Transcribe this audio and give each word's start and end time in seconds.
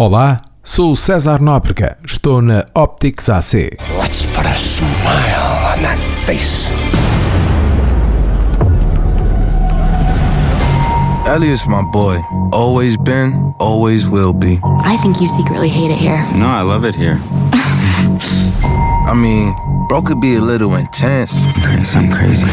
Olá, 0.00 0.38
sou 0.64 0.92
o 0.92 0.96
César 0.96 1.42
Nóbrega, 1.42 1.98
estou 2.02 2.40
na 2.40 2.64
Optics 2.74 3.28
AC. 3.28 3.76
Let's 4.00 4.24
put 4.34 4.46
a 4.46 4.54
smile 4.54 5.76
on 5.76 5.82
that 5.82 5.98
face. 6.24 6.72
Elliot's 11.26 11.66
my 11.66 11.82
boy. 11.92 12.16
Always 12.50 12.96
been, 12.96 13.52
always 13.60 14.08
will 14.08 14.32
be. 14.32 14.58
I 14.86 14.96
think 15.02 15.20
you 15.20 15.28
secretly 15.28 15.68
hate 15.68 15.92
it 15.92 15.98
here. 15.98 16.24
No, 16.34 16.46
I 16.46 16.62
love 16.62 16.88
it 16.88 16.94
here. 16.96 17.20
I 17.52 19.12
mean, 19.14 19.54
bro 19.90 20.00
could 20.00 20.22
be 20.22 20.36
a 20.36 20.40
little 20.40 20.76
intense. 20.76 21.36
Crazy, 21.62 21.98
I'm 21.98 22.10
crazy. 22.10 22.46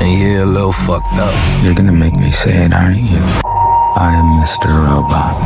And 0.00 0.18
yeah, 0.18 0.44
a 0.44 0.46
little 0.46 0.72
fucked 0.72 1.18
up. 1.18 1.34
You're 1.62 1.74
gonna 1.74 1.92
make 1.92 2.14
me 2.14 2.30
say 2.30 2.64
it, 2.64 2.72
aren't 2.72 2.96
you? 2.96 3.49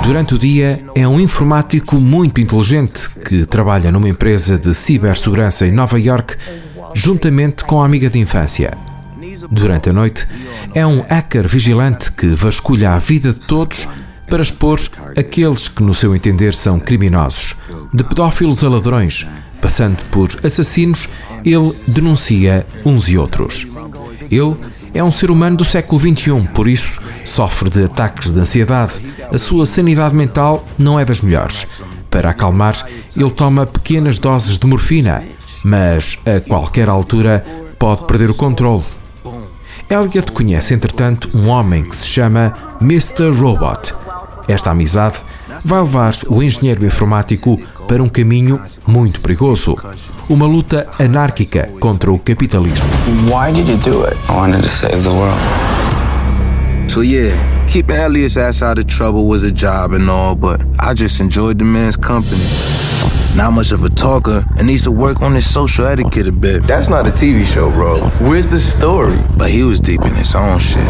Durante 0.03 0.35
o 0.35 0.39
dia, 0.39 0.83
é 0.95 1.07
um 1.09 1.19
informático 1.19 1.97
muito 1.97 2.41
inteligente 2.41 3.09
que 3.11 3.47
trabalha 3.47 3.91
numa 3.91 4.09
empresa 4.09 4.59
de 4.59 4.75
cibersegurança 4.75 5.67
em 5.67 5.73
Nova 5.73 5.99
York, 5.99 6.37
juntamente 6.95 7.65
com 7.65 7.83
a 7.83 7.87
amiga 7.87 8.11
de 8.11 8.19
infância. 8.19 8.77
Durante 9.51 9.91
a 9.91 9.93
noite, 9.93 10.27
é 10.75 10.87
um 10.87 11.03
hacker 11.03 11.49
vigilante 11.49 12.13
que 12.13 12.27
vasculha 12.29 12.93
a 12.93 12.99
vida 12.99 13.33
de 13.33 13.41
todos 13.41 13.89
para 14.29 14.43
expor 14.43 14.81
aqueles 15.17 15.69
que, 15.69 15.83
no 15.83 15.95
seu 15.95 16.15
entender, 16.15 16.55
são 16.55 16.79
criminosos. 16.79 17.57
De 17.93 18.03
pedófilos 18.05 18.65
a 18.65 18.69
ladrões, 18.69 19.27
passando 19.61 19.99
por 20.11 20.29
assassinos, 20.45 21.09
ele 21.45 21.75
denuncia 21.87 22.67
uns 22.85 23.09
e 23.09 23.17
outros. 23.17 23.67
Ele 24.37 24.57
é 24.93 25.03
um 25.03 25.13
ser 25.13 25.31
humano 25.31 25.57
do 25.57 25.65
século 25.65 26.01
XXI, 26.01 26.49
por 26.53 26.69
isso 26.69 27.01
sofre 27.25 27.71
de 27.71 27.85
ataques 27.85 28.33
de 28.33 28.41
ansiedade. 28.41 28.95
A 29.33 29.39
sua 29.39 29.67
sanidade 29.67 30.15
mental 30.15 30.67
não 30.79 30.99
é 30.99 31.05
das 31.05 31.21
melhores. 31.21 31.67
Para 32.11 32.31
acalmar, 32.31 32.87
ele 33.17 33.31
toma 33.31 33.67
pequenas 33.67 34.19
doses 34.19 34.59
de 34.59 34.67
morfina, 34.67 35.23
mas 35.65 36.19
a 36.27 36.41
qualquer 36.41 36.89
altura 36.89 37.45
pode 37.79 38.07
perder 38.07 38.31
o 38.31 38.35
controle. 38.35 38.85
Elliot 39.89 40.33
conhece, 40.33 40.75
entretanto, 40.75 41.29
um 41.35 41.49
homem 41.49 41.85
que 41.85 41.97
se 41.97 42.07
chama 42.07 42.55
Mr. 42.81 43.31
Robot. 43.31 44.04
Esta 44.47 44.71
amizade 44.71 45.19
vai 45.65 45.81
levar 45.81 46.15
o 46.29 46.43
engenheiro 46.43 46.85
informático 46.85 47.59
para 47.89 48.03
um 48.03 48.09
caminho 48.09 48.61
muito 48.87 49.21
perigoso. 49.21 49.77
Uma 50.29 50.47
luta 50.47 50.87
anárquica 50.99 51.69
contra 51.81 52.13
o 52.13 52.19
capitalismo. 52.19 52.87
Why 53.27 53.53
did 53.53 53.69
you 53.69 53.77
do 53.79 54.07
it? 54.07 54.17
I 54.29 54.33
wanted 54.33 54.63
to 54.63 54.69
save 54.69 55.03
the 55.03 55.11
world. 55.11 55.39
So 56.89 57.03
yeah, 57.03 57.33
keeping 57.67 57.97
Elliot's 57.97 58.37
ass 58.37 58.63
out 58.63 58.79
of 58.79 58.87
trouble 58.87 59.27
was 59.27 59.43
a 59.43 59.51
job 59.51 59.95
and 59.95 60.09
all, 60.11 60.35
but 60.35 60.61
I 60.79 60.95
just 60.95 61.21
enjoyed 61.21 61.59
the 61.59 61.65
man's 61.65 61.97
company. 61.97 62.45
Not 63.35 63.53
much 63.53 63.73
of 63.73 63.83
a 63.83 63.89
talker 63.89 64.45
and 64.59 64.67
needs 64.67 64.85
to 64.85 64.93
work 64.93 65.21
on 65.21 65.35
his 65.35 65.51
social 65.51 65.87
etiquette 65.87 66.29
a 66.29 66.33
bit. 66.33 66.63
That's 66.69 66.89
not 66.89 67.07
a 67.07 67.11
TV 67.11 67.45
show, 67.45 67.69
bro. 67.71 68.09
Where's 68.21 68.47
the 68.47 68.61
story? 68.61 69.19
But 69.37 69.51
he 69.51 69.65
was 69.65 69.81
deep 69.81 70.03
in 70.05 70.15
his 70.15 70.35
own 70.37 70.59
shit. 70.61 70.87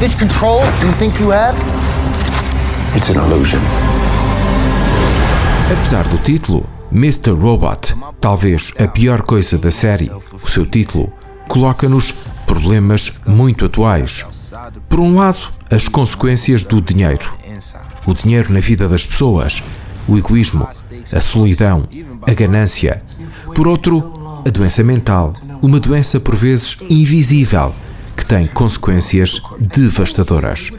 This 0.00 0.14
control 0.14 0.60
you 0.82 0.92
think 0.92 1.20
you 1.20 1.30
have? 1.30 1.54
It's 2.96 3.10
an 3.10 3.16
illusion. 3.16 3.60
Apesar 5.70 6.08
do 6.08 6.16
título, 6.16 6.66
Mr. 6.90 7.32
Robot, 7.32 7.94
talvez 8.18 8.72
a 8.78 8.88
pior 8.88 9.20
coisa 9.20 9.58
da 9.58 9.70
série, 9.70 10.10
o 10.42 10.48
seu 10.48 10.64
título, 10.64 11.12
coloca-nos 11.46 12.14
problemas 12.46 13.12
muito 13.26 13.66
atuais. 13.66 14.24
Por 14.88 15.00
um 15.00 15.14
lado, 15.14 15.38
as 15.70 15.88
consequências 15.88 16.62
do 16.62 16.80
dinheiro. 16.80 17.30
O 18.06 18.14
dinheiro 18.14 18.50
na 18.50 18.60
vida 18.60 18.88
das 18.88 19.04
pessoas, 19.04 19.62
o 20.08 20.16
egoísmo, 20.16 20.66
a 21.12 21.20
solidão, 21.20 21.86
a 22.26 22.32
ganância. 22.32 23.02
Por 23.54 23.68
outro, 23.68 24.42
a 24.46 24.48
doença 24.48 24.82
mental, 24.82 25.34
uma 25.60 25.78
doença 25.78 26.18
por 26.18 26.34
vezes 26.34 26.78
invisível, 26.88 27.74
que 28.16 28.24
tem 28.24 28.46
consequências 28.46 29.42
devastadoras. 29.60 30.70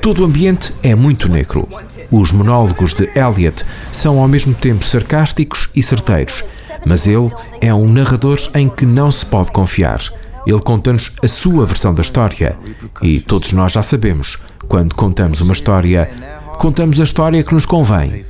Todo 0.00 0.22
o 0.22 0.24
ambiente 0.24 0.72
é 0.82 0.94
muito 0.94 1.28
negro. 1.28 1.68
Os 2.10 2.32
monólogos 2.32 2.94
de 2.94 3.08
Eliot 3.14 3.64
são 3.92 4.18
ao 4.18 4.28
mesmo 4.28 4.54
tempo 4.54 4.84
sarcásticos 4.84 5.68
e 5.74 5.82
certeiros, 5.82 6.44
mas 6.86 7.06
ele 7.06 7.30
é 7.60 7.72
um 7.74 7.90
narrador 7.90 8.38
em 8.54 8.68
que 8.68 8.86
não 8.86 9.10
se 9.10 9.24
pode 9.24 9.50
confiar. 9.50 10.00
Ele 10.46 10.60
conta-nos 10.60 11.10
a 11.22 11.28
sua 11.28 11.64
versão 11.64 11.94
da 11.94 12.02
história 12.02 12.56
e 13.00 13.20
todos 13.20 13.52
nós 13.52 13.72
já 13.72 13.82
sabemos, 13.82 14.38
quando 14.68 14.94
contamos 14.94 15.40
uma 15.40 15.54
história, 15.54 16.10
contamos 16.58 17.00
a 17.00 17.04
história 17.04 17.42
que 17.42 17.54
nos 17.54 17.64
convém. 17.64 18.24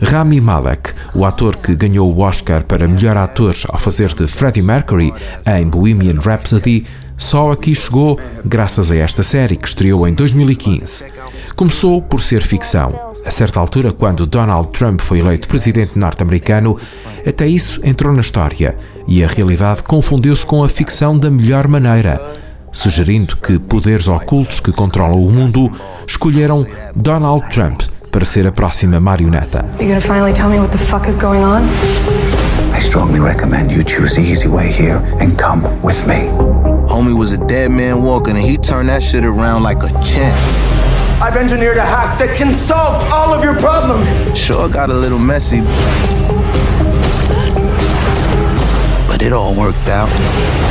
Rami 0.00 0.40
Malek, 0.40 0.92
o 1.14 1.24
ator 1.24 1.56
que 1.56 1.74
ganhou 1.74 2.12
o 2.12 2.20
Oscar 2.20 2.64
para 2.64 2.86
melhor 2.86 3.16
ator 3.16 3.54
ao 3.68 3.78
fazer 3.78 4.12
de 4.14 4.26
Freddie 4.26 4.62
Mercury 4.62 5.12
em 5.46 5.66
Bohemian 5.66 6.20
Rhapsody, 6.20 6.84
só 7.16 7.52
aqui 7.52 7.74
chegou 7.74 8.18
graças 8.44 8.90
a 8.90 8.96
esta 8.96 9.22
série 9.22 9.56
que 9.56 9.68
estreou 9.68 10.06
em 10.06 10.14
2015. 10.14 11.04
Começou 11.54 12.02
por 12.02 12.20
ser 12.20 12.42
ficção. 12.42 13.12
A 13.24 13.30
certa 13.30 13.58
altura, 13.58 13.92
quando 13.92 14.26
Donald 14.26 14.68
Trump 14.68 15.00
foi 15.00 15.20
eleito 15.20 15.48
presidente 15.48 15.98
norte-americano, 15.98 16.78
até 17.26 17.46
isso 17.46 17.80
entrou 17.82 18.12
na 18.12 18.20
história 18.20 18.76
e 19.08 19.24
a 19.24 19.26
realidade 19.26 19.82
confundiu-se 19.82 20.44
com 20.44 20.62
a 20.62 20.68
ficção 20.68 21.16
da 21.16 21.30
melhor 21.30 21.66
maneira, 21.68 22.20
sugerindo 22.70 23.36
que 23.36 23.58
poderes 23.58 24.08
ocultos 24.08 24.60
que 24.60 24.72
controlam 24.72 25.18
o 25.18 25.30
mundo 25.30 25.72
escolheram 26.06 26.66
Donald 26.94 27.48
Trump 27.50 27.80
para 28.10 28.24
ser 28.24 28.46
a 28.46 28.52
próxima 28.52 29.00
marioneta. 29.00 29.64
I 32.74 32.80
strongly 32.80 33.20
recommend 33.20 33.70
you 33.70 33.84
choose 33.84 34.14
the 34.14 34.20
easy 34.20 34.48
way 34.48 34.68
here 34.68 35.00
and 35.20 35.36
come 35.38 35.62
with 35.82 36.04
me. 36.06 36.73
Homie 36.94 37.12
was 37.12 37.32
a 37.32 37.38
dead 37.48 37.72
man 37.72 38.04
walking 38.04 38.36
and 38.36 38.46
he 38.46 38.56
turned 38.56 38.88
that 38.88 39.02
shit 39.02 39.24
around 39.24 39.64
like 39.64 39.82
a 39.82 39.90
champ. 40.04 40.38
I've 41.20 41.36
engineered 41.36 41.76
a 41.76 41.82
hack 41.84 42.18
that 42.18 42.36
can 42.36 42.52
solve 42.52 43.02
all 43.12 43.34
of 43.34 43.42
your 43.42 43.58
problems. 43.58 44.06
Sure 44.38 44.68
got 44.68 44.90
a 44.90 44.94
little 44.94 45.18
messy, 45.18 45.60
but 49.08 49.22
it 49.22 49.32
all 49.32 49.56
worked 49.56 49.88
out. 49.88 50.08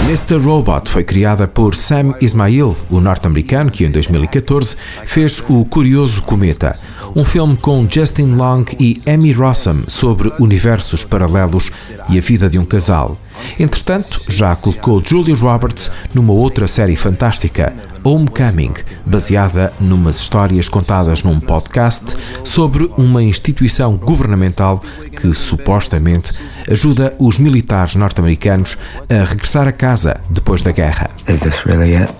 Mr. 0.07 0.41
Robot 0.41 0.89
foi 0.89 1.03
criada 1.03 1.45
por 1.45 1.75
Sam 1.75 2.16
Ismail, 2.22 2.73
o 2.89 3.01
norte-americano 3.01 3.69
que 3.69 3.83
em 3.83 3.91
2014 3.91 4.78
fez 5.06 5.44
O 5.50 5.66
Curioso 5.66 6.22
Cometa, 6.22 6.73
um 7.13 7.25
filme 7.25 7.57
com 7.57 7.85
Justin 7.89 8.35
Long 8.35 8.63
e 8.79 9.01
Amy 9.06 9.33
Rossum 9.33 9.83
sobre 9.89 10.31
universos 10.39 11.03
paralelos 11.03 11.69
e 12.07 12.17
a 12.17 12.22
vida 12.22 12.50
de 12.50 12.57
um 12.57 12.66
casal. 12.66 13.17
Entretanto, 13.59 14.21
já 14.27 14.55
colocou 14.55 15.01
Julia 15.03 15.35
Roberts 15.35 15.91
numa 16.13 16.33
outra 16.33 16.67
série 16.67 16.95
fantástica, 16.95 17.73
Homecoming, 18.03 18.73
baseada 19.05 19.71
numas 19.79 20.17
histórias 20.17 20.67
contadas 20.67 21.23
num 21.23 21.39
podcast 21.39 22.17
sobre 22.43 22.91
uma 22.97 23.23
instituição 23.23 23.95
governamental 23.95 24.81
que 25.15 25.33
supostamente 25.33 26.33
ajuda 26.69 27.15
os 27.17 27.39
militares 27.39 27.95
norte-americanos 27.95 28.77
a 29.09 29.23
regressar 29.23 29.67
a 29.67 29.71
casa 29.71 30.19
depois 30.29 30.61
da 30.63 30.71
guerra. 30.71 31.09
Is 31.29 31.41
this 31.41 31.65
really 31.65 31.95
it? 31.95 32.13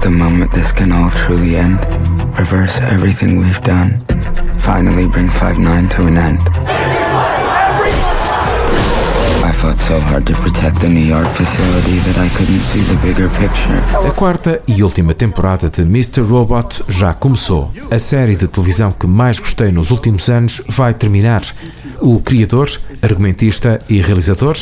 The 0.00 0.08
moment 0.08 0.50
this 0.52 0.72
can 0.72 0.92
all 0.92 1.10
truly 1.10 1.56
end. 1.56 1.78
Reverse 2.38 2.80
everything 2.80 3.38
we've 3.38 3.60
done. 3.62 3.98
Finally 4.58 5.08
bring 5.08 5.28
5-9 5.28 5.90
to 5.90 6.06
an 6.06 6.16
end. 6.16 6.99
Fought 9.60 9.78
so 9.78 10.00
hard 10.00 10.24
to 10.24 10.32
protect 10.40 10.80
the 10.80 10.88
New 10.88 11.06
York 11.06 11.28
facility 11.28 11.98
that 12.06 12.18
I 12.18 12.30
couldn't 12.30 12.60
see 12.60 12.80
the 12.80 12.96
bigger 13.06 13.28
picture. 13.28 14.08
A 14.08 14.10
quarta 14.10 14.58
e 14.66 14.82
última 14.82 15.12
temporada 15.12 15.68
de 15.68 15.82
Mr. 15.82 16.22
Robot 16.22 16.82
já 16.88 17.12
começou. 17.12 17.70
A 17.90 17.98
série 17.98 18.36
de 18.36 18.48
televisão 18.48 18.90
que 18.90 19.06
mais 19.06 19.38
gostei 19.38 19.70
nos 19.70 19.90
últimos 19.90 20.30
anos 20.30 20.62
vai 20.66 20.94
terminar. 20.94 21.42
O 22.00 22.20
criador, 22.20 22.70
argumentista 23.02 23.78
e 23.86 24.00
realizador, 24.00 24.56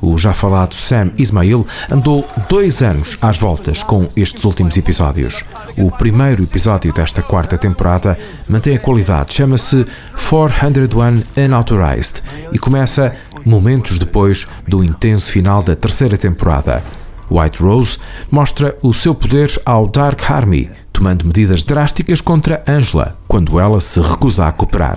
o 0.00 0.16
já 0.16 0.32
falado 0.32 0.74
Sam 0.74 1.10
Ismail, 1.18 1.66
andou 1.90 2.24
dois 2.48 2.80
anos 2.80 3.18
às 3.20 3.36
voltas 3.36 3.82
com 3.82 4.08
estes 4.16 4.44
últimos 4.44 4.76
episódios. 4.76 5.42
O 5.76 5.90
primeiro 5.90 6.44
episódio 6.44 6.92
desta 6.92 7.22
quarta 7.22 7.58
temporada 7.58 8.16
mantém 8.48 8.76
a 8.76 8.78
qualidade, 8.78 9.34
chama-se 9.34 9.84
401 10.28 11.44
Unauthorized 11.44 12.22
e 12.52 12.58
começa 12.58 13.16
momentos 13.44 13.98
depois 13.98 14.46
do 14.66 14.82
intenso 14.82 15.30
final 15.30 15.62
da 15.62 15.76
terceira 15.76 16.16
temporada. 16.16 16.82
White 17.30 17.62
Rose 17.62 17.98
mostra 18.30 18.76
o 18.82 18.92
seu 18.92 19.14
poder 19.14 19.50
ao 19.64 19.86
Dark 19.86 20.30
Army, 20.30 20.70
tomando 20.92 21.24
medidas 21.24 21.64
drásticas 21.64 22.20
contra 22.20 22.62
Angela 22.68 23.18
quando 23.26 23.58
ela 23.58 23.80
se 23.80 24.00
recusa 24.00 24.46
a 24.46 24.52
cooperar. 24.52 24.96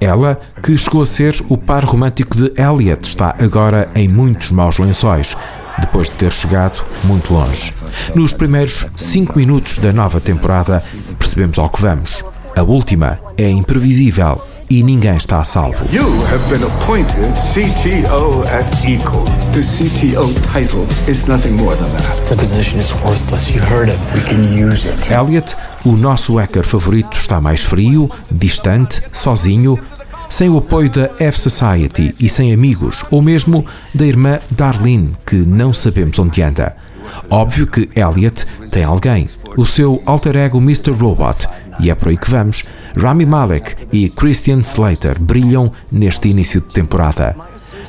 Ela, 0.00 0.40
que 0.62 0.78
chegou 0.78 1.02
a 1.02 1.06
ser 1.06 1.34
o 1.48 1.58
par 1.58 1.84
romântico 1.84 2.36
de 2.36 2.52
Elliot, 2.58 3.06
está 3.06 3.36
agora 3.38 3.90
em 3.94 4.08
muitos 4.08 4.50
maus 4.50 4.78
lençóis. 4.78 5.36
depois 5.78 6.08
de 6.08 6.16
ter 6.16 6.32
chegado 6.32 6.84
muito 7.04 7.32
longe. 7.32 7.72
Nos 8.14 8.32
primeiros 8.32 8.86
cinco 8.96 9.38
minutos 9.38 9.78
da 9.78 9.92
nova 9.92 10.20
temporada, 10.20 10.82
percebemos 11.18 11.58
ao 11.58 11.70
que 11.70 11.80
vamos. 11.80 12.24
A 12.56 12.62
última 12.62 13.18
é 13.36 13.48
imprevisível 13.48 14.42
e 14.70 14.84
ninguém 14.84 15.16
está 15.16 15.40
a 15.40 15.44
salvo. 15.44 15.84
You 15.92 16.06
have 16.26 16.48
been 16.48 16.62
appointed 16.62 17.34
CTO 17.34 18.46
at 18.46 18.88
Eagle. 18.88 19.24
The 19.52 19.60
CTO 19.60 20.32
title 20.52 20.86
is 21.10 21.26
nothing 21.26 21.56
more 21.56 21.74
than 21.74 21.90
that. 21.90 22.28
The 22.28 22.36
position 22.36 22.78
is 22.78 22.94
worthless. 23.04 23.52
You 23.52 23.60
heard 23.62 23.90
him. 23.90 23.98
We 24.14 24.22
can 24.22 24.70
use 24.70 24.88
it. 24.88 25.12
Elliot, 25.12 25.56
o 25.84 25.92
nosso 25.92 26.38
hacker 26.38 26.64
favorito, 26.64 27.16
está 27.16 27.40
mais 27.40 27.64
frio, 27.64 28.08
distante, 28.30 29.02
sozinho, 29.12 29.76
sem 30.28 30.48
o 30.48 30.58
apoio 30.58 30.88
da 30.88 31.10
F-Society 31.18 32.14
e 32.20 32.28
sem 32.28 32.52
amigos, 32.52 33.04
ou 33.10 33.20
mesmo 33.20 33.66
da 33.92 34.06
irmã 34.06 34.38
Darlene, 34.52 35.16
que 35.26 35.34
não 35.34 35.74
sabemos 35.74 36.16
onde 36.20 36.40
anda. 36.42 36.76
Óbvio 37.28 37.66
que 37.66 37.88
Elliot 37.96 38.46
tem 38.70 38.84
alguém, 38.84 39.28
o 39.56 39.66
seu 39.66 40.00
alter 40.06 40.36
ego 40.36 40.58
Mr. 40.58 40.92
Robot, 40.92 41.48
e 41.80 41.90
é 41.90 41.94
por 41.94 42.08
aí 42.08 42.16
que 42.16 42.30
vamos. 42.30 42.64
Rami 42.96 43.26
Malek 43.26 43.74
e 43.92 44.08
Christian 44.08 44.58
Slater 44.58 45.20
brilham 45.20 45.72
neste 45.92 46.28
início 46.28 46.60
de 46.60 46.68
temporada. 46.68 47.36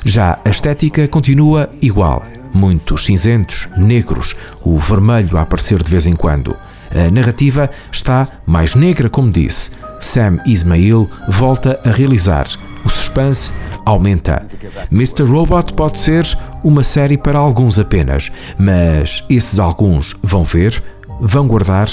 Já 0.04 0.38
a 0.44 0.50
estética 0.50 1.06
continua 1.06 1.70
igual, 1.80 2.24
muitos 2.52 3.06
cinzentos, 3.06 3.68
negros, 3.76 4.34
o 4.62 4.78
vermelho 4.78 5.36
a 5.36 5.42
aparecer 5.42 5.82
de 5.82 5.90
vez 5.90 6.06
em 6.06 6.14
quando. 6.14 6.56
A 6.90 7.10
narrativa 7.10 7.70
está 7.90 8.28
mais 8.46 8.74
negra, 8.74 9.08
como 9.08 9.30
disse. 9.30 9.70
Sam 10.00 10.40
Ismail 10.44 11.08
volta 11.28 11.80
a 11.84 11.90
realizar. 11.90 12.46
O 12.84 12.88
suspense 12.88 13.52
aumenta. 13.84 14.44
Mr. 14.90 15.22
Robot 15.22 15.72
pode 15.74 15.98
ser 15.98 16.26
uma 16.62 16.82
série 16.82 17.16
para 17.16 17.38
alguns 17.38 17.78
apenas, 17.78 18.30
mas 18.58 19.24
esses 19.30 19.58
alguns 19.58 20.16
vão 20.22 20.42
ver, 20.44 20.82
vão 21.20 21.46
guardar 21.46 21.88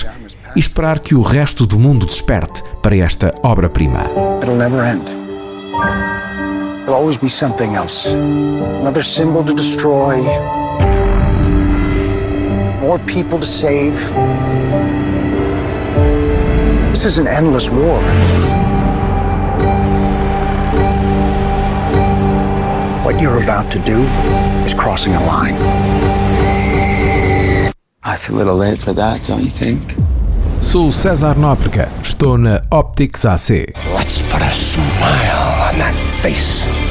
e 0.59 0.61
esperar 0.61 0.99
que 0.99 1.15
o 1.15 1.21
resto 1.21 1.65
do 1.65 1.79
mundo 1.79 2.05
desperte 2.05 2.61
para 2.81 2.93
esta 2.97 3.33
obra-prima. 3.41 4.03
It'll 4.41 4.57
never 4.57 4.83
end. 4.83 5.05
There'll 6.83 6.95
always 6.95 7.15
be 7.15 7.29
something 7.29 7.75
else. 7.75 8.09
Another 8.81 9.01
symbol 9.01 9.41
to 9.45 9.53
destroy. 9.53 10.17
More 12.81 12.99
people 13.05 13.39
to 13.39 13.45
save. 13.45 13.95
This 16.91 17.05
is 17.05 17.17
an 17.17 17.27
endless 17.27 17.69
war. 17.69 18.01
What 23.05 23.21
you're 23.21 23.41
about 23.41 23.71
to 23.71 23.79
do 23.79 24.01
is 24.65 24.73
crossing 24.73 25.15
a 25.15 25.25
line. 25.25 25.55
It's 28.05 28.27
a 28.27 28.33
little 28.33 28.57
late 28.57 28.81
for 28.81 28.91
that, 28.91 29.23
don't 29.23 29.41
you 29.41 29.51
think? 29.51 29.95
Sou 30.61 30.91
César 30.91 31.37
Nóbrega, 31.37 31.87
estou 32.03 32.37
na 32.37 32.61
Optics 32.69 33.25
AC. 33.25 33.73
Let's 33.95 34.21
put 34.23 34.41
a 34.43 34.51
smile 34.51 35.71
on 35.71 35.79
that 35.79 35.95
face. 36.21 36.88